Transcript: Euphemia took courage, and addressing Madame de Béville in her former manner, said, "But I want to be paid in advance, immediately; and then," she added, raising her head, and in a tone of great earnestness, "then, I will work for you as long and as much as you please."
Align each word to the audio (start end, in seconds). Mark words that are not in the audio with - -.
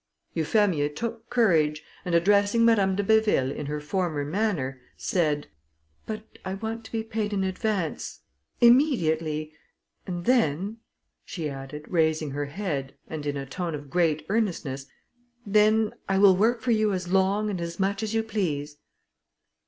Euphemia 0.33 0.89
took 0.89 1.29
courage, 1.29 1.83
and 2.03 2.15
addressing 2.15 2.65
Madame 2.65 2.95
de 2.95 3.03
Béville 3.03 3.53
in 3.55 3.67
her 3.67 3.79
former 3.79 4.25
manner, 4.25 4.81
said, 4.97 5.45
"But 6.07 6.39
I 6.43 6.55
want 6.55 6.83
to 6.85 6.91
be 6.91 7.03
paid 7.03 7.33
in 7.33 7.43
advance, 7.43 8.21
immediately; 8.59 9.53
and 10.07 10.25
then," 10.25 10.77
she 11.23 11.51
added, 11.51 11.85
raising 11.87 12.31
her 12.31 12.45
head, 12.45 12.95
and 13.07 13.27
in 13.27 13.37
a 13.37 13.45
tone 13.45 13.75
of 13.75 13.91
great 13.91 14.25
earnestness, 14.27 14.87
"then, 15.45 15.93
I 16.09 16.17
will 16.17 16.35
work 16.35 16.61
for 16.61 16.71
you 16.71 16.93
as 16.93 17.07
long 17.09 17.51
and 17.51 17.61
as 17.61 17.79
much 17.79 18.01
as 18.01 18.15
you 18.15 18.23
please." 18.23 18.77